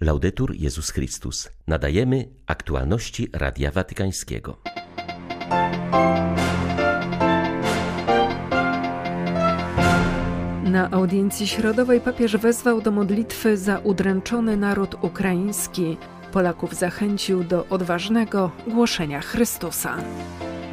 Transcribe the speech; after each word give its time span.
Laudetur 0.00 0.54
Jezus 0.54 0.90
Chrystus. 0.90 1.50
Nadajemy 1.66 2.28
aktualności 2.46 3.28
Radia 3.32 3.70
Watykańskiego. 3.70 4.56
Na 10.64 10.90
audiencji 10.90 11.46
środowej 11.46 12.00
papież 12.00 12.36
wezwał 12.36 12.80
do 12.80 12.90
modlitwy 12.90 13.56
za 13.56 13.78
udręczony 13.78 14.56
naród 14.56 14.94
ukraiński. 15.02 15.96
Polaków 16.32 16.74
zachęcił 16.74 17.44
do 17.44 17.66
odważnego 17.66 18.50
głoszenia 18.66 19.20
Chrystusa. 19.20 19.96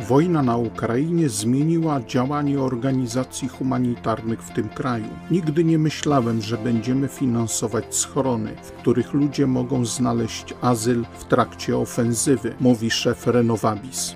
Wojna 0.07 0.43
na 0.43 0.57
Ukrainie 0.57 1.29
zmieniła 1.29 2.01
działanie 2.01 2.59
organizacji 2.59 3.47
humanitarnych 3.47 4.43
w 4.43 4.53
tym 4.53 4.69
kraju. 4.69 5.05
Nigdy 5.31 5.63
nie 5.63 5.79
myślałem, 5.79 6.41
że 6.41 6.57
będziemy 6.57 7.07
finansować 7.07 7.95
schrony, 7.95 8.55
w 8.63 8.71
których 8.71 9.13
ludzie 9.13 9.47
mogą 9.47 9.85
znaleźć 9.85 10.53
azyl 10.61 11.05
w 11.19 11.25
trakcie 11.25 11.77
ofensywy, 11.77 12.55
mówi 12.59 12.91
szef 12.91 13.27
Renovabis. 13.27 14.15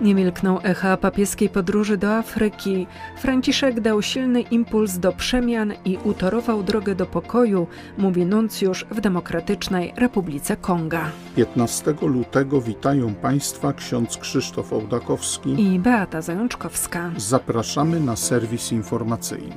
Nie 0.00 0.14
milkną 0.14 0.62
echa 0.62 0.96
papieskiej 0.96 1.48
podróży 1.48 1.96
do 1.96 2.16
Afryki. 2.16 2.86
Franciszek 3.16 3.80
dał 3.80 4.02
silny 4.02 4.40
impuls 4.40 4.98
do 4.98 5.12
przemian 5.12 5.72
i 5.84 5.98
utorował 6.04 6.62
drogę 6.62 6.94
do 6.94 7.06
pokoju, 7.06 7.66
mówi 7.98 8.26
nuncjusz 8.26 8.86
w 8.90 9.00
Demokratycznej 9.00 9.92
Republice 9.96 10.56
Konga. 10.56 11.04
15 11.36 11.94
lutego 12.02 12.60
witają 12.60 13.14
Państwa 13.14 13.72
ksiądz 13.72 14.16
Krzysztof 14.16 14.72
Ołdakowski 14.72 15.74
i 15.74 15.78
Beata 15.78 16.22
Zajączkowska. 16.22 17.10
Zapraszamy 17.16 18.00
na 18.00 18.16
serwis 18.16 18.72
informacyjny. 18.72 19.56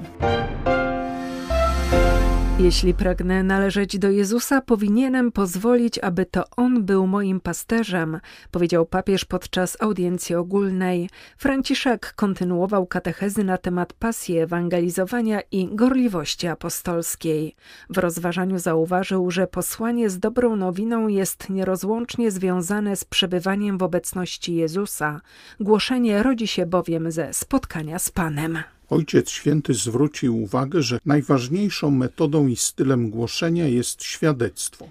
Jeśli 2.64 2.94
pragnę 2.94 3.44
należeć 3.44 4.00
do 4.00 4.10
Jezusa, 4.10 4.62
powinienem 4.62 5.32
pozwolić, 5.32 6.00
aby 6.00 6.26
to 6.26 6.44
On 6.58 6.84
był 6.84 7.08
moim 7.08 7.40
pasterzem, 7.40 8.20
powiedział 8.52 8.86
papież 8.86 9.26
podczas 9.26 9.78
audiencji 9.80 10.36
ogólnej. 10.36 11.10
Franciszek 11.38 12.14
kontynuował 12.16 12.88
katechezy 12.88 13.44
na 13.44 13.58
temat 13.58 13.94
pasji 13.94 14.38
ewangelizowania 14.38 15.42
i 15.52 15.76
gorliwości 15.76 16.48
apostolskiej. 16.48 17.56
W 17.90 17.98
rozważaniu 17.98 18.60
zauważył, 18.60 19.32
że 19.32 19.48
posłanie 19.48 20.10
z 20.10 20.20
dobrą 20.20 20.56
nowiną 20.56 21.08
jest 21.08 21.50
nierozłącznie 21.50 22.32
związane 22.32 22.96
z 22.96 23.06
przebywaniem 23.06 23.78
w 23.78 23.84
obecności 23.84 24.56
Jezusa. 24.56 25.22
Głoszenie 25.60 26.24
rodzi 26.24 26.48
się 26.48 26.66
bowiem 26.66 27.12
ze 27.12 27.34
spotkania 27.34 28.00
z 28.00 28.12
Panem. 28.12 28.64
Ojciec 28.92 29.30
Święty 29.30 29.74
zwrócił 29.74 30.44
uwagę, 30.44 30.82
że 30.82 31.00
najważniejszą 31.06 31.92
metodą 31.92 32.48
i 32.48 32.56
stylem 32.56 33.10
głoszenia 33.10 33.68
jest 33.68 34.04
świadectwo. 34.04 34.88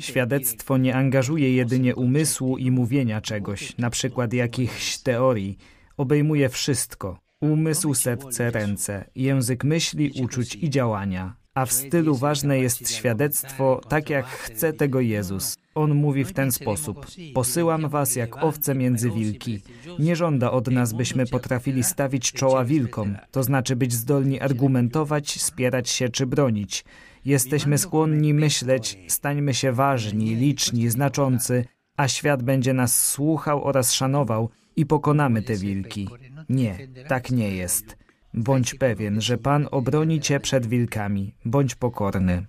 Świadectwo 0.00 0.78
nie 0.78 0.94
angażuje 0.96 1.54
jedynie 1.54 1.96
umysłu 1.96 2.58
i 2.58 2.70
mówienia 2.70 3.20
czegoś, 3.20 3.78
na 3.78 3.90
przykład 3.90 4.32
jakichś 4.32 4.98
teorii. 4.98 5.58
Obejmuje 5.96 6.48
wszystko. 6.48 7.18
Umysł, 7.40 7.94
serce, 7.94 8.50
ręce, 8.50 9.04
język 9.16 9.64
myśli, 9.64 10.12
uczuć 10.22 10.54
i 10.54 10.70
działania. 10.70 11.36
A 11.54 11.66
w 11.66 11.72
stylu 11.72 12.16
ważne 12.16 12.58
jest 12.58 12.90
świadectwo, 12.90 13.80
tak 13.88 14.10
jak 14.10 14.26
chce 14.26 14.72
tego 14.72 15.00
Jezus. 15.00 15.56
On 15.78 15.94
mówi 15.94 16.24
w 16.24 16.32
ten 16.32 16.52
sposób: 16.52 17.06
Posyłam 17.34 17.88
was 17.88 18.16
jak 18.16 18.44
owce 18.44 18.74
między 18.74 19.10
wilki. 19.10 19.60
Nie 19.98 20.16
żąda 20.16 20.50
od 20.50 20.68
nas, 20.70 20.92
byśmy 20.92 21.26
potrafili 21.26 21.84
stawić 21.84 22.32
czoła 22.32 22.64
wilkom, 22.64 23.16
to 23.30 23.42
znaczy 23.42 23.76
być 23.76 23.92
zdolni 23.92 24.40
argumentować, 24.40 25.42
spierać 25.42 25.88
się 25.88 26.08
czy 26.08 26.26
bronić. 26.26 26.84
Jesteśmy 27.24 27.78
skłonni 27.78 28.34
myśleć, 28.34 28.98
stańmy 29.08 29.54
się 29.54 29.72
ważni, 29.72 30.34
liczni, 30.34 30.90
znaczący, 30.90 31.64
a 31.96 32.08
świat 32.08 32.42
będzie 32.42 32.72
nas 32.72 33.08
słuchał 33.08 33.64
oraz 33.64 33.92
szanował 33.92 34.50
i 34.76 34.86
pokonamy 34.86 35.42
te 35.42 35.56
wilki. 35.56 36.08
Nie, 36.48 36.78
tak 37.08 37.30
nie 37.30 37.50
jest. 37.50 37.97
Bądź 38.34 38.74
pewien, 38.74 39.20
że 39.20 39.38
Pan 39.38 39.68
obroni 39.70 40.20
cię 40.20 40.40
przed 40.40 40.66
wilkami. 40.66 41.34
Bądź 41.44 41.74
pokorny. 41.74 42.46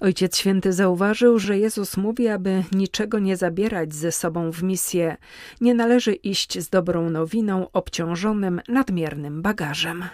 Ojciec 0.00 0.38
Święty 0.38 0.72
zauważył, 0.72 1.38
że 1.38 1.58
Jezus 1.58 1.96
mówi, 1.96 2.28
aby 2.28 2.64
niczego 2.72 3.18
nie 3.18 3.36
zabierać 3.36 3.94
ze 3.94 4.12
sobą 4.12 4.52
w 4.52 4.62
misję. 4.62 5.16
Nie 5.60 5.74
należy 5.74 6.12
iść 6.14 6.58
z 6.58 6.68
dobrą 6.68 7.10
nowiną 7.10 7.70
obciążonym 7.72 8.60
nadmiernym 8.68 9.42
bagażem. 9.42 10.04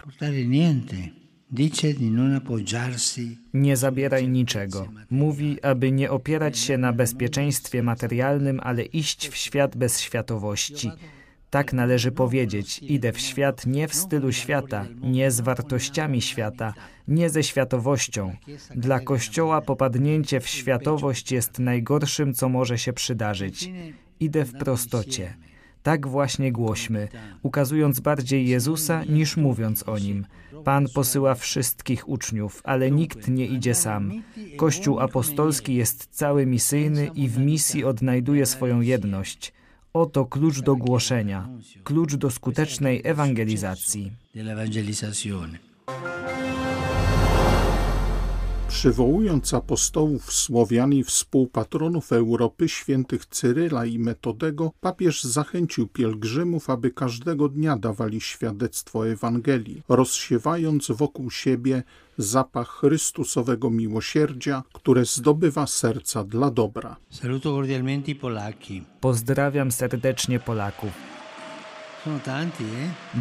Nie 3.55 3.77
zabieraj 3.77 4.29
niczego. 4.29 4.89
Mówi, 5.11 5.63
aby 5.63 5.93
nie 5.93 6.11
opierać 6.11 6.59
się 6.59 6.79
na 6.79 6.93
bezpieczeństwie 6.93 7.83
materialnym, 7.83 8.61
ale 8.63 8.83
iść 8.83 9.29
w 9.29 9.37
świat 9.37 9.77
bez 9.77 10.01
światowości. 10.01 10.91
Tak 11.53 11.73
należy 11.73 12.13
powiedzieć: 12.13 12.79
idę 12.83 13.13
w 13.13 13.21
świat 13.21 13.67
nie 13.67 13.89
w 13.89 13.95
stylu 13.95 14.33
świata, 14.33 14.87
nie 15.03 15.31
z 15.31 15.41
wartościami 15.41 16.23
świata, 16.23 16.75
nie 17.09 17.31
ze 17.31 17.43
światowością. 17.43 18.37
Dla 18.75 19.01
Kościoła 19.01 19.61
popadnięcie 19.61 20.41
w 20.41 20.49
światowość 20.49 21.33
jest 21.33 21.59
najgorszym, 21.59 22.35
co 22.35 22.49
może 22.49 22.79
się 22.79 22.93
przydarzyć. 22.93 23.71
Idę 24.21 24.45
w 24.45 24.53
prostocie. 24.53 25.35
Tak 25.83 26.07
właśnie 26.07 26.53
głośmy, 26.53 27.09
ukazując 27.43 28.01
bardziej 28.01 28.49
Jezusa 28.49 29.05
niż 29.05 29.37
mówiąc 29.37 29.89
o 29.89 29.99
nim. 29.99 30.27
Pan 30.65 30.87
posyła 30.95 31.35
wszystkich 31.35 32.09
uczniów, 32.09 32.61
ale 32.65 32.91
nikt 32.91 33.29
nie 33.29 33.47
idzie 33.47 33.75
sam. 33.75 34.23
Kościół 34.57 35.01
apostolski 35.01 35.75
jest 35.75 36.09
cały 36.11 36.47
misyjny 36.47 37.11
i 37.15 37.29
w 37.29 37.39
misji 37.39 37.85
odnajduje 37.85 38.47
swoją 38.47 38.81
jedność. 38.81 39.53
Oto 39.95 40.25
klucz 40.27 40.61
do 40.61 40.77
głoszenia, 40.77 41.49
klucz 41.85 42.15
do 42.15 42.31
skutecznej 42.31 43.01
ewangelizacji. 43.05 44.13
Przywołując 48.73 49.55
apostołów 49.55 50.33
Słowian 50.33 50.93
i 50.93 51.05
współpatronów 51.05 52.13
Europy 52.13 52.69
świętych 52.69 53.27
Cyryla 53.27 53.85
i 53.85 53.99
Metodego, 53.99 54.73
papież 54.81 55.25
zachęcił 55.25 55.89
pielgrzymów, 55.89 56.71
aby 56.71 56.91
każdego 56.91 57.49
dnia 57.49 57.77
dawali 57.77 58.21
świadectwo 58.21 59.09
Ewangelii, 59.09 59.83
rozsiewając 59.89 60.91
wokół 60.91 61.31
siebie 61.31 61.83
zapach 62.19 62.69
Chrystusowego 62.69 63.71
miłosierdzia, 63.71 64.63
które 64.73 65.05
zdobywa 65.05 65.67
serca 65.67 66.25
dla 66.25 66.51
dobra. 66.51 66.97
Pozdrawiam 69.01 69.73
serdecznie 69.73 70.41
Polaków. 70.41 70.91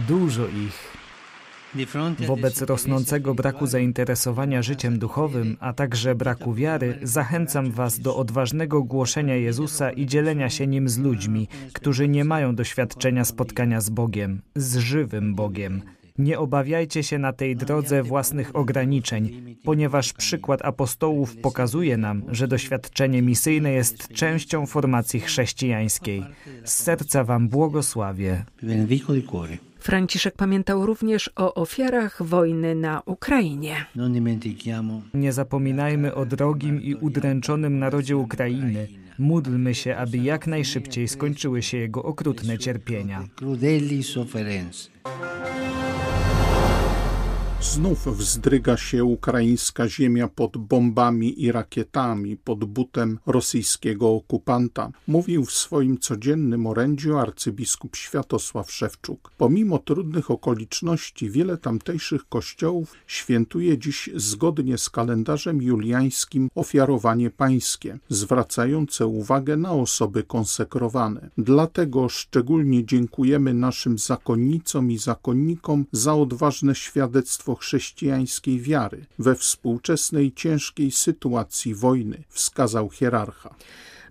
Dużo 0.07 0.47
ich. 0.47 1.00
Wobec 2.27 2.61
rosnącego 2.61 3.35
braku 3.35 3.67
zainteresowania 3.67 4.61
życiem 4.61 4.99
duchowym, 4.99 5.57
a 5.59 5.73
także 5.73 6.15
braku 6.15 6.53
wiary, 6.53 6.99
zachęcam 7.03 7.71
Was 7.71 7.99
do 7.99 8.17
odważnego 8.17 8.83
głoszenia 8.83 9.35
Jezusa 9.35 9.91
i 9.91 10.05
dzielenia 10.05 10.49
się 10.49 10.67
nim 10.67 10.89
z 10.89 10.97
ludźmi, 10.97 11.47
którzy 11.73 12.07
nie 12.07 12.25
mają 12.25 12.55
doświadczenia 12.55 13.25
spotkania 13.25 13.81
z 13.81 13.89
Bogiem, 13.89 14.41
z 14.55 14.77
żywym 14.77 15.35
Bogiem. 15.35 15.81
Nie 16.17 16.39
obawiajcie 16.39 17.03
się 17.03 17.17
na 17.17 17.33
tej 17.33 17.55
drodze 17.55 18.03
własnych 18.03 18.55
ograniczeń, 18.55 19.55
ponieważ 19.63 20.13
przykład 20.13 20.65
apostołów 20.65 21.37
pokazuje 21.37 21.97
nam, 21.97 22.23
że 22.29 22.47
doświadczenie 22.47 23.21
misyjne 23.21 23.71
jest 23.71 24.07
częścią 24.07 24.65
formacji 24.65 25.19
chrześcijańskiej. 25.19 26.23
Z 26.63 26.73
serca 26.73 27.23
Wam 27.23 27.49
błogosławię. 27.49 28.45
Franciszek 29.81 30.35
pamiętał 30.35 30.85
również 30.85 31.29
o 31.35 31.53
ofiarach 31.53 32.23
wojny 32.23 32.75
na 32.75 33.01
Ukrainie. 33.05 33.85
Nie 35.13 35.33
zapominajmy 35.33 36.15
o 36.15 36.25
drogim 36.25 36.81
i 36.81 36.95
udręczonym 36.95 37.79
narodzie 37.79 38.17
Ukrainy. 38.17 38.87
Módlmy 39.19 39.75
się, 39.75 39.95
aby 39.95 40.17
jak 40.17 40.47
najszybciej 40.47 41.07
skończyły 41.07 41.61
się 41.61 41.77
jego 41.77 42.03
okrutne 42.03 42.57
cierpienia. 42.57 43.27
Znów 47.61 48.17
wzdryga 48.17 48.77
się 48.77 49.03
ukraińska 49.03 49.89
ziemia 49.89 50.27
pod 50.27 50.57
bombami 50.57 51.43
i 51.43 51.51
rakietami, 51.51 52.37
pod 52.37 52.65
butem 52.65 53.19
rosyjskiego 53.25 54.09
okupanta, 54.09 54.91
mówił 55.07 55.45
w 55.45 55.51
swoim 55.51 55.97
codziennym 55.97 56.67
orędziu 56.67 57.17
arcybiskup 57.17 57.95
Światosław 57.95 58.71
Szewczuk. 58.71 59.31
Pomimo 59.37 59.79
trudnych 59.79 60.31
okoliczności, 60.31 61.29
wiele 61.29 61.57
tamtejszych 61.57 62.29
kościołów 62.29 62.93
świętuje 63.07 63.77
dziś 63.77 64.09
zgodnie 64.15 64.77
z 64.77 64.89
kalendarzem 64.89 65.61
juliańskim 65.61 66.49
ofiarowanie 66.55 67.29
pańskie, 67.29 67.99
zwracające 68.09 69.07
uwagę 69.07 69.57
na 69.57 69.71
osoby 69.71 70.23
konsekrowane. 70.23 71.29
Dlatego 71.37 72.09
szczególnie 72.09 72.85
dziękujemy 72.85 73.53
naszym 73.53 73.97
zakonnicom 73.97 74.91
i 74.91 74.97
zakonnikom 74.97 75.85
za 75.91 76.15
odważne 76.15 76.75
świadectwo 76.75 77.50
chrześcijańskiej 77.55 78.59
wiary 78.59 79.05
we 79.19 79.35
współczesnej 79.35 80.31
ciężkiej 80.31 80.91
sytuacji 80.91 81.75
wojny, 81.75 82.23
wskazał 82.29 82.89
hierarcha. 82.89 83.55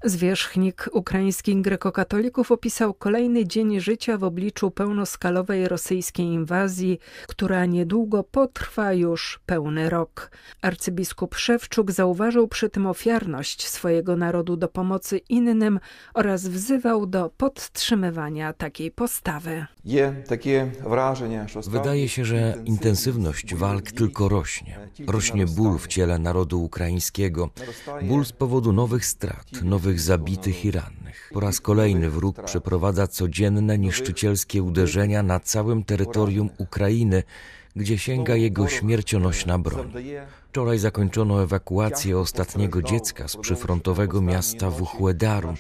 Zwierzchnik 0.04 0.88
ukraińskich 0.92 1.60
grekokatolików 1.60 2.52
opisał 2.52 2.94
kolejny 2.94 3.46
dzień 3.46 3.80
życia 3.80 4.18
w 4.18 4.24
obliczu 4.24 4.70
pełnoskalowej 4.70 5.68
rosyjskiej 5.68 6.26
inwazji, 6.26 6.98
która 7.28 7.66
niedługo 7.66 8.24
potrwa 8.24 8.92
już 8.92 9.40
pełny 9.46 9.90
rok. 9.90 10.30
Arcybiskup 10.62 11.34
Szewczuk 11.34 11.90
zauważył 11.90 12.48
przy 12.48 12.70
tym 12.70 12.86
ofiarność 12.86 13.68
swojego 13.68 14.16
narodu 14.16 14.56
do 14.56 14.68
pomocy 14.68 15.18
innym 15.18 15.80
oraz 16.14 16.48
wzywał 16.48 17.06
do 17.06 17.30
podtrzymywania 17.36 18.52
takiej 18.52 18.90
postawy. 18.90 19.66
Wydaje 21.66 22.08
się, 22.08 22.24
że 22.24 22.54
intensywność 22.64 23.54
walk 23.54 23.92
tylko 23.92 24.28
rośnie. 24.28 24.78
Rośnie 25.06 25.46
ból 25.46 25.78
w 25.78 25.86
ciele 25.86 26.18
narodu 26.18 26.64
ukraińskiego, 26.64 27.50
ból 28.02 28.24
z 28.24 28.32
powodu 28.32 28.72
nowych 28.72 29.06
strat, 29.06 29.62
nowych 29.62 29.89
nowych 29.90 30.00
zabitych 30.00 30.64
i 30.64 30.70
rannych. 30.70 31.30
Po 31.32 31.40
raz 31.40 31.60
kolejny 31.60 32.10
wróg 32.10 32.44
przeprowadza 32.44 33.06
codzienne 33.06 33.78
niszczycielskie 33.78 34.62
uderzenia 34.62 35.22
na 35.22 35.40
całym 35.40 35.84
terytorium 35.84 36.50
Ukrainy, 36.58 37.22
gdzie 37.76 37.98
sięga 37.98 38.36
jego 38.36 38.68
śmiercionośna 38.68 39.58
broń. 39.58 39.92
Wczoraj 40.48 40.78
zakończono 40.78 41.42
ewakuację 41.42 42.18
ostatniego 42.18 42.82
dziecka 42.82 43.28
z 43.28 43.36
przyfrontowego 43.36 44.20
miasta 44.20 44.70
Wuchłedaru. 44.70 45.54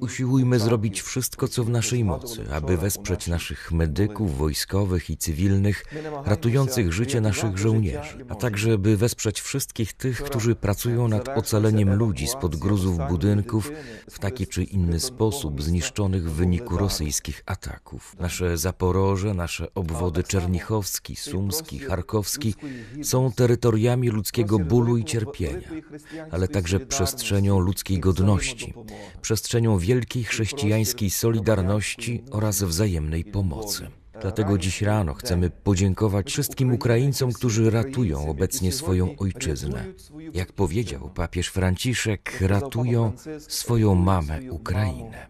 Usiłujmy 0.00 0.58
zrobić 0.58 1.02
wszystko, 1.02 1.48
co 1.48 1.64
w 1.64 1.70
naszej 1.70 2.04
mocy, 2.04 2.44
aby 2.52 2.76
wesprzeć 2.76 3.26
naszych 3.26 3.72
medyków, 3.72 4.38
wojskowych 4.38 5.10
i 5.10 5.16
cywilnych, 5.16 5.84
ratujących 6.24 6.92
życie 6.92 7.20
naszych 7.20 7.58
żołnierzy, 7.58 8.24
a 8.28 8.34
także 8.34 8.78
by 8.78 8.96
wesprzeć 8.96 9.40
wszystkich 9.40 9.92
tych, 9.92 10.22
którzy 10.22 10.54
pracują 10.54 11.08
nad 11.08 11.28
ocaleniem 11.28 11.94
ludzi 11.94 12.26
spod 12.26 12.56
gruzów 12.56 12.98
budynków 13.08 13.72
w 14.10 14.18
taki 14.18 14.46
czy 14.46 14.64
inny 14.64 15.00
sposób 15.00 15.62
zniszczonych 15.62 16.30
w 16.30 16.34
wyniku 16.34 16.76
rosyjskich 16.76 17.42
ataków. 17.46 18.16
Nasze 18.20 18.58
Zaporoże, 18.58 19.34
nasze 19.34 19.74
obwody 19.74 20.22
Czernichowski, 20.22 21.16
Sumski, 21.16 21.53
Charkowski 21.88 22.54
są 23.02 23.32
terytoriami 23.32 24.08
ludzkiego 24.08 24.58
bólu 24.58 24.96
i 24.96 25.04
cierpienia, 25.04 25.68
ale 26.30 26.48
także 26.48 26.80
przestrzenią 26.80 27.58
ludzkiej 27.58 28.00
godności, 28.00 28.74
przestrzenią 29.22 29.78
wielkiej 29.78 30.24
chrześcijańskiej 30.24 31.10
solidarności 31.10 32.22
oraz 32.30 32.62
wzajemnej 32.62 33.24
pomocy. 33.24 33.90
Dlatego 34.20 34.58
dziś 34.58 34.82
rano 34.82 35.14
chcemy 35.14 35.50
podziękować 35.50 36.26
wszystkim 36.26 36.72
Ukraińcom, 36.72 37.32
którzy 37.32 37.70
ratują 37.70 38.28
obecnie 38.28 38.72
swoją 38.72 39.16
ojczyznę. 39.16 39.84
Jak 40.34 40.52
powiedział 40.52 41.10
papież 41.14 41.48
Franciszek, 41.48 42.38
ratują 42.40 43.12
swoją 43.38 43.94
mamę 43.94 44.40
Ukrainę. 44.50 45.26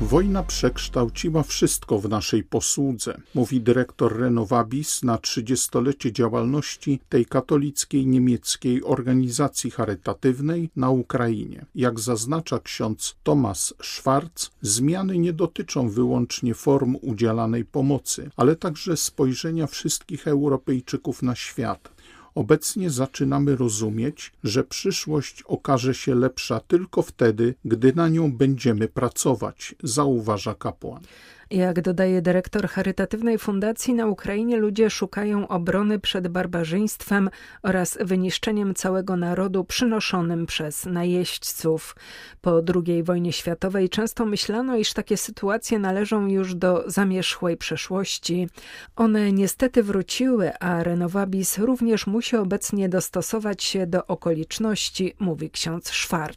Wojna 0.00 0.42
przekształciła 0.42 1.42
wszystko 1.42 1.98
w 1.98 2.08
naszej 2.08 2.44
posłudze, 2.44 3.20
mówi 3.34 3.60
dyrektor 3.60 4.18
Renovabis 4.18 5.02
na 5.02 5.18
trzydziestolecie 5.18 6.12
działalności 6.12 7.00
tej 7.08 7.26
katolickiej 7.26 8.06
niemieckiej 8.06 8.84
organizacji 8.84 9.70
charytatywnej 9.70 10.70
na 10.76 10.90
Ukrainie. 10.90 11.66
Jak 11.74 12.00
zaznacza 12.00 12.58
ksiądz 12.58 13.16
Thomas 13.22 13.74
Schwarz, 13.82 14.50
zmiany 14.62 15.18
nie 15.18 15.32
dotyczą 15.32 15.88
wyłącznie 15.88 16.54
form 16.54 16.96
udzielanej 17.02 17.64
pomocy, 17.64 18.30
ale 18.36 18.56
także 18.56 18.96
spojrzenia 18.96 19.66
wszystkich 19.66 20.28
Europejczyków 20.28 21.22
na 21.22 21.34
świat 21.34 21.95
Obecnie 22.36 22.90
zaczynamy 22.90 23.56
rozumieć, 23.56 24.32
że 24.44 24.64
przyszłość 24.64 25.42
okaże 25.42 25.94
się 25.94 26.14
lepsza 26.14 26.60
tylko 26.60 27.02
wtedy, 27.02 27.54
gdy 27.64 27.92
na 27.92 28.08
nią 28.08 28.32
będziemy 28.32 28.88
pracować, 28.88 29.74
zauważa 29.82 30.54
kapłan. 30.54 31.02
Jak 31.50 31.80
dodaje 31.80 32.22
dyrektor 32.22 32.68
charytatywnej 32.68 33.38
fundacji 33.38 33.94
na 33.94 34.06
Ukrainie, 34.06 34.56
ludzie 34.56 34.90
szukają 34.90 35.48
obrony 35.48 35.98
przed 35.98 36.28
barbarzyństwem 36.28 37.30
oraz 37.62 37.98
wyniszczeniem 38.00 38.74
całego 38.74 39.16
narodu 39.16 39.64
przynoszonym 39.64 40.46
przez 40.46 40.86
najeźdźców. 40.86 41.96
Po 42.40 42.62
II 42.86 43.02
wojnie 43.02 43.32
światowej 43.32 43.88
często 43.88 44.26
myślano, 44.26 44.76
iż 44.76 44.92
takie 44.92 45.16
sytuacje 45.16 45.78
należą 45.78 46.26
już 46.26 46.54
do 46.54 46.84
zamierzchłej 46.90 47.56
przeszłości. 47.56 48.48
One 48.96 49.32
niestety 49.32 49.82
wróciły, 49.82 50.58
a 50.58 50.82
Renowabis 50.82 51.58
również 51.58 52.06
musi 52.06 52.36
obecnie 52.36 52.88
dostosować 52.88 53.64
się 53.64 53.86
do 53.86 54.06
okoliczności, 54.06 55.14
mówi 55.18 55.50
ksiądz 55.50 55.90
Schwarz. 55.90 56.34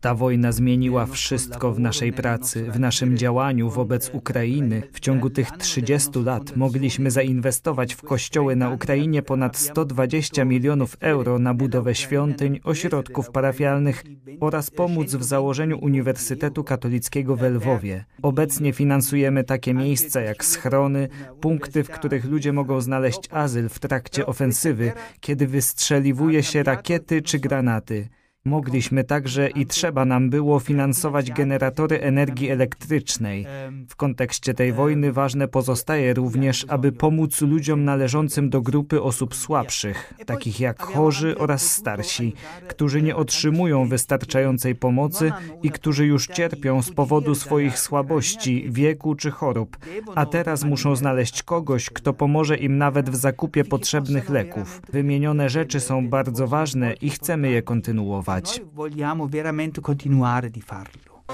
Ta 0.00 0.14
wojna 0.14 0.52
zmieniła 0.52 1.06
wszystko 1.06 1.72
w 1.72 1.80
naszej 1.80 2.12
pracy, 2.12 2.70
w 2.70 2.80
naszym 2.80 3.13
działaniu 3.16 3.70
wobec 3.70 4.10
Ukrainy 4.14 4.82
w 4.92 5.00
ciągu 5.00 5.30
tych 5.30 5.50
30 5.50 6.10
lat 6.24 6.56
mogliśmy 6.56 7.10
zainwestować 7.10 7.94
w 7.94 8.02
kościoły 8.02 8.56
na 8.56 8.70
Ukrainie 8.70 9.22
ponad 9.22 9.56
120 9.56 10.44
milionów 10.44 10.96
euro 11.00 11.38
na 11.38 11.54
budowę 11.54 11.94
świątyń, 11.94 12.60
ośrodków 12.64 13.30
parafialnych 13.30 14.04
oraz 14.40 14.70
pomóc 14.70 15.14
w 15.14 15.22
założeniu 15.22 15.78
Uniwersytetu 15.78 16.64
Katolickiego 16.64 17.36
w 17.36 17.42
Lwowie. 17.42 18.04
Obecnie 18.22 18.72
finansujemy 18.72 19.44
takie 19.44 19.74
miejsca 19.74 20.20
jak 20.20 20.44
schrony, 20.44 21.08
punkty, 21.40 21.84
w 21.84 21.90
których 21.90 22.24
ludzie 22.24 22.52
mogą 22.52 22.80
znaleźć 22.80 23.28
azyl 23.30 23.68
w 23.68 23.78
trakcie 23.78 24.26
ofensywy, 24.26 24.92
kiedy 25.20 25.46
wystrzeliwuje 25.46 26.42
się 26.42 26.62
rakiety 26.62 27.22
czy 27.22 27.38
granaty. 27.38 28.08
Mogliśmy 28.46 29.04
także 29.04 29.48
i 29.48 29.66
trzeba 29.66 30.04
nam 30.04 30.30
było 30.30 30.60
finansować 30.60 31.30
generatory 31.30 32.00
energii 32.00 32.50
elektrycznej. 32.50 33.46
W 33.88 33.96
kontekście 33.96 34.54
tej 34.54 34.72
wojny 34.72 35.12
ważne 35.12 35.48
pozostaje 35.48 36.14
również, 36.14 36.66
aby 36.68 36.92
pomóc 36.92 37.40
ludziom 37.40 37.84
należącym 37.84 38.50
do 38.50 38.60
grupy 38.60 39.02
osób 39.02 39.34
słabszych, 39.34 40.14
takich 40.26 40.60
jak 40.60 40.82
chorzy 40.82 41.38
oraz 41.38 41.70
starsi, 41.72 42.34
którzy 42.68 43.02
nie 43.02 43.16
otrzymują 43.16 43.88
wystarczającej 43.88 44.74
pomocy 44.74 45.32
i 45.62 45.70
którzy 45.70 46.06
już 46.06 46.26
cierpią 46.26 46.82
z 46.82 46.90
powodu 46.90 47.34
swoich 47.34 47.78
słabości, 47.78 48.66
wieku 48.70 49.14
czy 49.14 49.30
chorób, 49.30 49.76
a 50.14 50.26
teraz 50.26 50.64
muszą 50.64 50.96
znaleźć 50.96 51.42
kogoś, 51.42 51.90
kto 51.90 52.12
pomoże 52.12 52.56
im 52.56 52.78
nawet 52.78 53.10
w 53.10 53.16
zakupie 53.16 53.64
potrzebnych 53.64 54.30
leków. 54.30 54.82
Wymienione 54.92 55.48
rzeczy 55.48 55.80
są 55.80 56.08
bardzo 56.08 56.46
ważne 56.46 56.92
i 56.92 57.10
chcemy 57.10 57.50
je 57.50 57.62
kontynuować. 57.62 58.33
Noi 58.40 58.66
vogliamo 58.72 59.26
veramente 59.28 59.80
continuare 59.80 60.50
di 60.50 60.60
farlo. 60.60 61.24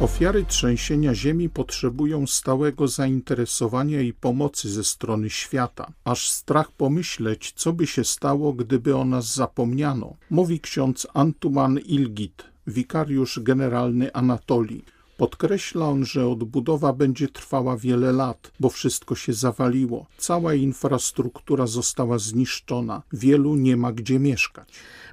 Ofiary 0.00 0.44
trzęsienia 0.44 1.14
ziemi 1.14 1.48
potrzebują 1.48 2.26
stałego 2.26 2.88
zainteresowania 2.88 4.00
i 4.00 4.12
pomocy 4.12 4.70
ze 4.70 4.84
strony 4.84 5.30
świata, 5.30 5.92
aż 6.04 6.30
strach 6.30 6.72
pomyśleć, 6.72 7.52
co 7.56 7.72
by 7.72 7.86
się 7.86 8.04
stało, 8.04 8.52
gdyby 8.52 8.96
o 8.96 9.04
nas 9.04 9.34
zapomniano, 9.34 10.16
mówi 10.30 10.60
ksiądz 10.60 11.06
Antuman 11.14 11.78
Ilgit, 11.78 12.44
wikariusz 12.66 13.40
generalny 13.42 14.12
Anatolii. 14.12 14.84
Podkreśla 15.22 15.88
on, 15.88 16.04
że 16.04 16.28
odbudowa 16.28 16.92
będzie 16.92 17.28
trwała 17.28 17.76
wiele 17.76 18.12
lat, 18.12 18.52
bo 18.60 18.70
wszystko 18.70 19.14
się 19.14 19.32
zawaliło. 19.32 20.06
Cała 20.18 20.54
infrastruktura 20.54 21.66
została 21.66 22.18
zniszczona. 22.18 23.02
Wielu 23.12 23.54
nie 23.54 23.76
ma 23.76 23.92
gdzie 23.92 24.18
mieszkać. 24.18 24.68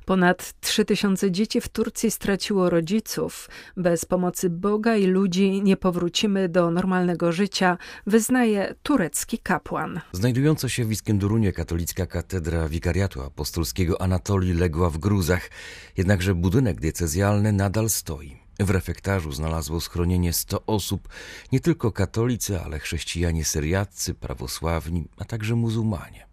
Ponad 0.05 0.53
3000 0.61 1.31
dzieci 1.31 1.61
w 1.61 1.69
Turcji 1.69 2.11
straciło 2.11 2.69
rodziców. 2.69 3.49
Bez 3.77 4.05
pomocy 4.05 4.49
Boga 4.49 4.95
i 4.95 5.05
ludzi 5.05 5.61
nie 5.61 5.77
powrócimy 5.77 6.49
do 6.49 6.71
normalnego 6.71 7.31
życia, 7.31 7.77
wyznaje 8.07 8.75
turecki 8.83 9.39
kapłan. 9.39 10.01
Znajdująca 10.11 10.69
się 10.69 10.85
w 10.85 10.91
Iskendurunie 10.91 11.53
katolicka 11.53 12.05
katedra 12.05 12.69
wikariatu 12.69 13.21
apostolskiego 13.21 14.01
Anatolii 14.01 14.53
legła 14.53 14.89
w 14.89 14.97
gruzach, 14.97 15.49
jednakże 15.97 16.35
budynek 16.35 16.79
diecezjalny 16.79 17.53
nadal 17.53 17.89
stoi. 17.89 18.38
W 18.59 18.69
refektarzu 18.69 19.31
znalazło 19.31 19.81
schronienie 19.81 20.33
100 20.33 20.65
osób, 20.65 21.09
nie 21.51 21.59
tylko 21.59 21.91
katolicy, 21.91 22.61
ale 22.61 22.79
chrześcijanie 22.79 23.45
syriaccy, 23.45 24.13
prawosławni, 24.13 25.07
a 25.17 25.25
także 25.25 25.55
muzułmanie. 25.55 26.28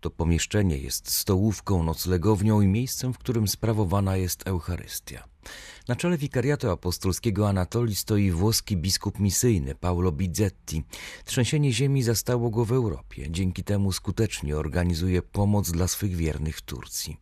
To 0.00 0.10
pomieszczenie 0.10 0.78
jest 0.78 1.10
stołówką, 1.10 1.82
noclegownią 1.82 2.60
i 2.60 2.66
miejscem, 2.66 3.14
w 3.14 3.18
którym 3.18 3.48
sprawowana 3.48 4.16
jest 4.16 4.46
Eucharystia. 4.46 5.24
Na 5.88 5.96
czele 5.96 6.18
wikariatu 6.18 6.70
apostolskiego 6.70 7.48
Anatolii 7.48 7.96
stoi 7.96 8.30
włoski 8.30 8.76
biskup 8.76 9.18
misyjny 9.18 9.74
Paolo 9.74 10.12
Bizzetti. 10.12 10.82
Trzęsienie 11.24 11.72
ziemi 11.72 12.02
zastało 12.02 12.50
go 12.50 12.64
w 12.64 12.72
Europie. 12.72 13.30
Dzięki 13.30 13.64
temu 13.64 13.92
skutecznie 13.92 14.56
organizuje 14.56 15.22
pomoc 15.22 15.70
dla 15.70 15.88
swych 15.88 16.16
wiernych 16.16 16.56
w 16.56 16.62
Turcji. 16.62 17.16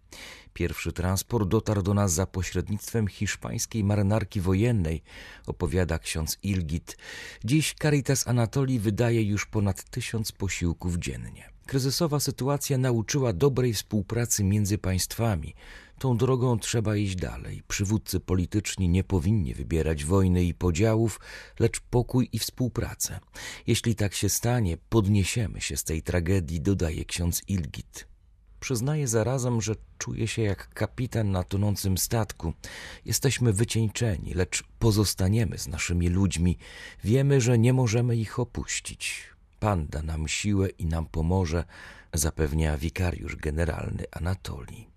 Pierwszy 0.53 0.93
transport 0.93 1.49
dotarł 1.49 1.83
do 1.83 1.95
nas 1.95 2.13
za 2.13 2.27
pośrednictwem 2.27 3.09
hiszpańskiej 3.09 3.85
marynarki 3.85 4.41
wojennej, 4.41 5.03
opowiada 5.47 5.99
ksiądz 5.99 6.39
Ilgit. 6.43 6.97
Dziś 7.45 7.75
Caritas 7.83 8.29
Anatolii 8.29 8.79
wydaje 8.79 9.23
już 9.23 9.47
ponad 9.47 9.91
tysiąc 9.91 10.33
posiłków 10.33 10.97
dziennie. 10.97 11.58
Kryzysowa 11.69 12.21
sytuacja 12.21 12.79
nauczyła 12.79 13.33
dobrej 13.33 13.75
współpracy 13.75 14.45
między 14.45 14.79
państwami. 14.79 15.55
Tą 15.99 16.17
drogą 16.17 16.59
trzeba 16.59 16.97
iść 16.97 17.17
dalej. 17.17 17.63
Przywódcy 17.69 18.21
polityczni 18.21 18.89
nie 18.89 19.05
powinni 19.05 19.55
wybierać 19.55 20.05
wojny 20.05 20.45
i 20.45 20.55
podziałów, 20.55 21.21
lecz 21.59 21.81
pokój 21.81 22.29
i 22.33 22.39
współpracę. 22.39 23.21
Jeśli 23.67 23.95
tak 23.95 24.15
się 24.15 24.29
stanie, 24.29 24.77
podniesiemy 24.89 25.61
się 25.61 25.77
z 25.77 25.85
tej 25.85 26.03
tragedii, 26.03 26.61
dodaje 26.61 27.05
ksiądz 27.05 27.43
Ilgit. 27.49 28.07
Przyznaję 28.61 29.09
zarazem, 29.09 29.61
że 29.61 29.75
czuję 29.99 30.29
się 30.29 30.43
jak 30.43 30.75
kapitan 30.75 31.31
na 31.31 31.45
tonącym 31.45 31.99
statku. 31.99 32.53
Jesteśmy 33.05 33.53
wycieńczeni, 33.53 34.35
lecz 34.35 34.65
pozostaniemy 34.79 35.59
z 35.59 35.69
naszymi 35.69 36.09
ludźmi. 36.09 36.59
Wiemy, 37.05 37.41
że 37.41 37.59
nie 37.59 37.73
możemy 37.73 38.17
ich 38.17 38.39
opuścić. 38.39 39.38
Pan 39.61 39.87
da 39.87 40.03
nam 40.03 40.29
siłę 40.29 40.69
i 40.69 40.87
nam 40.87 41.07
pomoże, 41.07 41.65
zapewnia 42.15 42.77
wikariusz 42.77 43.37
generalny 43.37 44.05
Anatolii. 44.13 44.89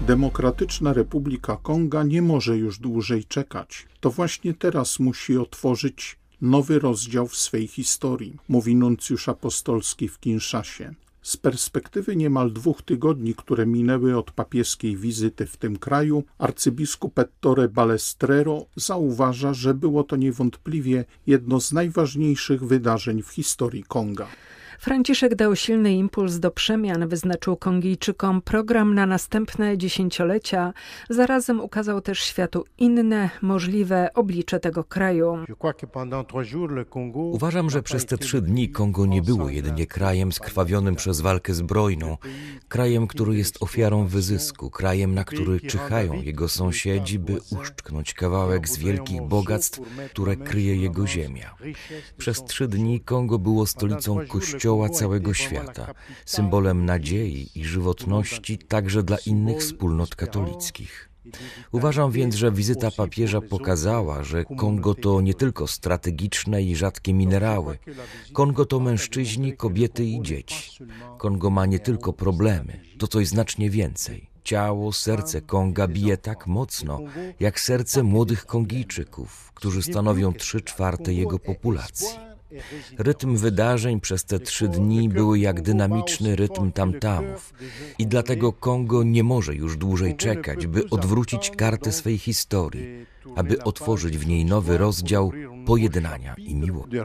Demokratyczna 0.00 0.92
Republika 0.92 1.56
Konga 1.56 2.02
nie 2.02 2.22
może 2.22 2.58
już 2.58 2.78
dłużej 2.78 3.24
czekać. 3.24 3.86
To 4.00 4.10
właśnie 4.10 4.54
teraz 4.54 4.98
musi 4.98 5.38
otworzyć 5.38 6.18
nowy 6.40 6.78
rozdział 6.78 7.28
w 7.28 7.36
swej 7.36 7.66
historii, 7.66 8.36
mówi 8.48 8.76
nuncjusz 8.76 9.28
apostolski 9.28 10.08
w 10.08 10.20
Kinszasie. 10.20 10.94
Z 11.22 11.36
perspektywy 11.36 12.16
niemal 12.16 12.52
dwóch 12.52 12.82
tygodni, 12.82 13.34
które 13.34 13.66
minęły 13.66 14.18
od 14.18 14.30
papieskiej 14.30 14.96
wizyty 14.96 15.46
w 15.46 15.56
tym 15.56 15.78
kraju, 15.78 16.24
arcybiskup 16.38 17.18
Ettore 17.18 17.68
Balestrero 17.68 18.66
zauważa, 18.76 19.54
że 19.54 19.74
było 19.74 20.04
to 20.04 20.16
niewątpliwie 20.16 21.04
jedno 21.26 21.60
z 21.60 21.72
najważniejszych 21.72 22.64
wydarzeń 22.64 23.22
w 23.22 23.28
historii 23.28 23.84
Konga. 23.84 24.26
Franciszek 24.78 25.34
dał 25.34 25.56
silny 25.56 25.92
impuls 25.92 26.38
do 26.38 26.50
przemian, 26.50 27.08
wyznaczył 27.08 27.56
Kongijczykom 27.56 28.42
program 28.42 28.94
na 28.94 29.06
następne 29.06 29.78
dziesięciolecia. 29.78 30.72
Zarazem 31.10 31.60
ukazał 31.60 32.00
też 32.00 32.18
światu 32.20 32.64
inne, 32.78 33.30
możliwe 33.42 34.10
oblicze 34.14 34.60
tego 34.60 34.84
kraju. 34.84 35.38
Uważam, 37.14 37.70
że 37.70 37.82
przez 37.82 38.06
te 38.06 38.18
trzy 38.18 38.42
dni 38.42 38.68
Kongo 38.68 39.06
nie 39.06 39.22
było 39.22 39.50
jedynie 39.50 39.86
krajem 39.86 40.32
skrwawionym 40.32 40.96
przez 40.96 41.20
walkę 41.20 41.54
zbrojną, 41.54 42.16
krajem, 42.68 43.06
który 43.06 43.36
jest 43.36 43.62
ofiarą 43.62 44.06
wyzysku, 44.06 44.70
krajem, 44.70 45.14
na 45.14 45.24
który 45.24 45.60
czyhają 45.60 46.12
jego 46.22 46.48
sąsiedzi, 46.48 47.18
by 47.18 47.38
uszczknąć 47.60 48.14
kawałek 48.14 48.68
z 48.68 48.78
wielkich 48.78 49.22
bogactw, 49.22 49.80
które 50.10 50.36
kryje 50.36 50.76
jego 50.76 51.06
ziemia. 51.06 51.54
Przez 52.18 52.44
trzy 52.44 52.68
dni 52.68 53.00
Kongo 53.00 53.38
było 53.38 53.66
stolicą 53.66 54.18
kościoła 54.28 54.67
Kościoła 54.68 54.88
całego 54.88 55.34
świata, 55.34 55.94
symbolem 56.26 56.84
nadziei 56.84 57.50
i 57.54 57.64
żywotności 57.64 58.58
także 58.58 59.02
dla 59.02 59.16
innych 59.26 59.60
wspólnot 59.60 60.16
katolickich. 60.16 61.10
Uważam 61.72 62.10
więc, 62.10 62.34
że 62.34 62.52
wizyta 62.52 62.90
papieża 62.90 63.40
pokazała, 63.40 64.24
że 64.24 64.44
Kongo 64.44 64.94
to 64.94 65.20
nie 65.20 65.34
tylko 65.34 65.66
strategiczne 65.66 66.62
i 66.62 66.76
rzadkie 66.76 67.14
minerały. 67.14 67.78
Kongo 68.32 68.64
to 68.64 68.80
mężczyźni, 68.80 69.56
kobiety 69.56 70.04
i 70.04 70.22
dzieci. 70.22 70.84
Kongo 71.18 71.50
ma 71.50 71.66
nie 71.66 71.78
tylko 71.78 72.12
problemy, 72.12 72.80
to 72.98 73.06
coś 73.06 73.28
znacznie 73.28 73.70
więcej. 73.70 74.28
Ciało, 74.44 74.92
serce 74.92 75.40
Konga 75.40 75.88
bije 75.88 76.16
tak 76.16 76.46
mocno, 76.46 77.00
jak 77.40 77.60
serce 77.60 78.02
młodych 78.02 78.46
Kongijczyków, 78.46 79.52
którzy 79.54 79.82
stanowią 79.82 80.32
trzy 80.32 80.60
czwarte 80.60 81.12
jego 81.12 81.38
populacji. 81.38 82.28
Rytm 82.98 83.36
wydarzeń 83.36 84.00
przez 84.00 84.24
te 84.24 84.38
trzy 84.40 84.68
dni 84.68 85.08
były 85.08 85.38
jak 85.38 85.62
dynamiczny 85.62 86.36
rytm 86.36 86.72
tamtamów 86.72 87.54
i 87.98 88.06
dlatego 88.06 88.52
Kongo 88.52 89.02
nie 89.02 89.24
może 89.24 89.54
już 89.54 89.76
dłużej 89.76 90.16
czekać, 90.16 90.66
by 90.66 90.90
odwrócić 90.90 91.50
kartę 91.50 91.92
swej 91.92 92.18
historii, 92.18 93.06
aby 93.36 93.62
otworzyć 93.62 94.18
w 94.18 94.26
niej 94.26 94.44
nowy 94.44 94.78
rozdział 94.78 95.32
pojednania 95.66 96.34
i 96.38 96.54
miłości. 96.54 96.96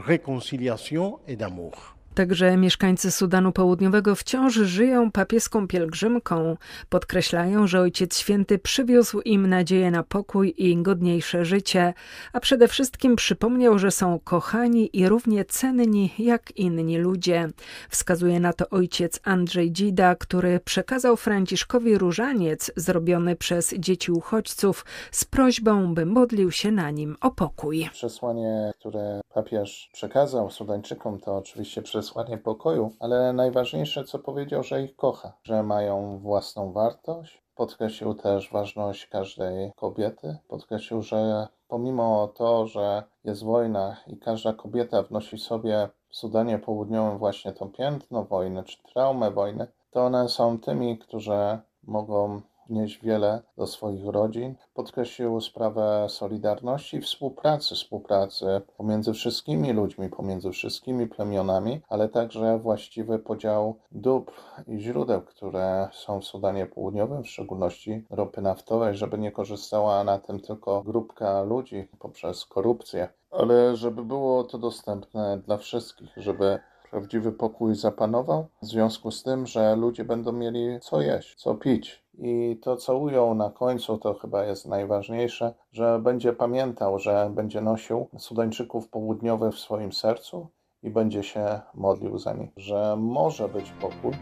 Także 2.14 2.56
mieszkańcy 2.56 3.10
Sudanu 3.10 3.52
Południowego 3.52 4.14
wciąż 4.14 4.54
żyją 4.54 5.12
papieską 5.12 5.68
pielgrzymką. 5.68 6.56
Podkreślają, 6.88 7.66
że 7.66 7.80
Ojciec 7.80 8.18
Święty 8.18 8.58
przywiózł 8.58 9.20
im 9.20 9.46
nadzieję 9.46 9.90
na 9.90 10.02
pokój 10.02 10.54
i 10.56 10.76
godniejsze 10.82 11.44
życie, 11.44 11.94
a 12.32 12.40
przede 12.40 12.68
wszystkim 12.68 13.16
przypomniał, 13.16 13.78
że 13.78 13.90
są 13.90 14.18
kochani 14.24 14.96
i 14.96 15.08
równie 15.08 15.44
cenni 15.44 16.10
jak 16.18 16.56
inni 16.56 16.98
ludzie. 16.98 17.48
Wskazuje 17.88 18.40
na 18.40 18.52
to 18.52 18.68
ojciec 18.68 19.20
Andrzej 19.24 19.72
Dzida, 19.72 20.14
który 20.14 20.60
przekazał 20.60 21.16
Franciszkowi 21.16 21.98
różaniec 21.98 22.72
zrobiony 22.76 23.36
przez 23.36 23.74
dzieci 23.78 24.12
uchodźców 24.12 24.84
z 25.10 25.24
prośbą, 25.24 25.94
by 25.94 26.06
modlił 26.06 26.50
się 26.50 26.72
na 26.72 26.90
nim 26.90 27.16
o 27.20 27.30
pokój. 27.30 27.88
Przesłanie, 27.92 28.72
które 28.80 29.20
papież 29.34 29.90
przekazał 29.92 30.50
Sudańczykom, 30.50 31.20
to 31.20 31.36
oczywiście 31.36 31.82
przez 31.82 32.03
przesłanie 32.04 32.38
pokoju, 32.38 32.90
ale 33.00 33.32
najważniejsze, 33.32 34.04
co 34.04 34.18
powiedział, 34.18 34.62
że 34.62 34.82
ich 34.82 34.96
kocha, 34.96 35.32
że 35.42 35.62
mają 35.62 36.18
własną 36.18 36.72
wartość. 36.72 37.42
Podkreślił 37.54 38.14
też 38.14 38.52
ważność 38.52 39.06
każdej 39.06 39.72
kobiety. 39.76 40.36
Podkreślił, 40.48 41.02
że 41.02 41.48
pomimo 41.68 42.28
to, 42.28 42.66
że 42.66 43.02
jest 43.24 43.44
wojna 43.44 43.96
i 44.06 44.16
każda 44.16 44.52
kobieta 44.52 45.02
wnosi 45.02 45.38
sobie 45.38 45.88
w 46.08 46.16
Sudanie 46.16 46.58
Południowym 46.58 47.18
właśnie 47.18 47.52
to 47.52 47.66
piętno 47.66 48.24
wojny 48.24 48.64
czy 48.64 48.82
traumę 48.82 49.30
wojny, 49.30 49.66
to 49.90 50.04
one 50.04 50.28
są 50.28 50.58
tymi, 50.58 50.98
którzy 50.98 51.58
mogą 51.82 52.40
wnieść 52.68 53.02
wiele 53.02 53.42
do 53.56 53.66
swoich 53.66 54.06
rodzin. 54.06 54.54
Podkreślił 54.74 55.40
sprawę 55.40 56.06
solidarności 56.08 56.96
i 56.96 57.00
współpracy, 57.00 57.74
współpracy 57.74 58.46
pomiędzy 58.76 59.12
wszystkimi 59.12 59.72
ludźmi, 59.72 60.08
pomiędzy 60.08 60.50
wszystkimi 60.50 61.06
plemionami, 61.06 61.80
ale 61.88 62.08
także 62.08 62.58
właściwy 62.58 63.18
podział 63.18 63.78
dóbr 63.90 64.32
i 64.66 64.78
źródeł, 64.80 65.22
które 65.22 65.88
są 65.92 66.20
w 66.20 66.24
Sudanie 66.24 66.66
Południowym, 66.66 67.22
w 67.22 67.28
szczególności 67.28 68.04
ropy 68.10 68.42
naftowej, 68.42 68.94
żeby 68.94 69.18
nie 69.18 69.32
korzystała 69.32 70.04
na 70.04 70.18
tym 70.18 70.40
tylko 70.40 70.82
grupka 70.82 71.42
ludzi 71.42 71.88
poprzez 71.98 72.44
korupcję, 72.44 73.08
ale 73.30 73.76
żeby 73.76 74.04
było 74.04 74.44
to 74.44 74.58
dostępne 74.58 75.38
dla 75.46 75.56
wszystkich, 75.56 76.12
żeby 76.16 76.58
prawdziwy 76.90 77.32
pokój 77.32 77.74
zapanował, 77.74 78.46
w 78.62 78.66
związku 78.66 79.10
z 79.10 79.22
tym, 79.22 79.46
że 79.46 79.76
ludzie 79.76 80.04
będą 80.04 80.32
mieli 80.32 80.80
co 80.80 81.00
jeść, 81.00 81.34
co 81.34 81.54
pić. 81.54 82.03
I 82.18 82.58
to, 82.62 82.76
co 82.76 82.98
ujął 82.98 83.34
na 83.34 83.50
końcu, 83.50 83.98
to 83.98 84.14
chyba 84.14 84.44
jest 84.44 84.66
najważniejsze, 84.66 85.54
że 85.72 85.98
będzie 85.98 86.32
pamiętał, 86.32 86.98
że 86.98 87.30
będzie 87.34 87.60
nosił 87.60 88.08
Sudańczyków 88.18 88.88
południowych 88.88 89.54
w 89.54 89.58
swoim 89.58 89.92
sercu 89.92 90.48
i 90.82 90.90
będzie 90.90 91.22
się 91.22 91.60
modlił 91.74 92.18
za 92.18 92.32
nich, 92.32 92.50
że 92.56 92.96
może 92.98 93.48
być 93.48 93.70
pokój. 93.70 94.12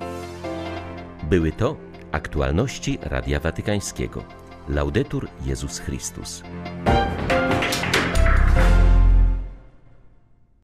Były 1.31 1.53
to 1.53 1.77
aktualności 2.13 2.99
Radia 3.03 3.41
Watykańskiego. 3.41 4.23
Laudetur 4.69 5.29
Jezus 5.45 5.79
Chrystus. 5.79 6.43